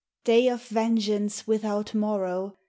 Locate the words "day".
0.23-0.47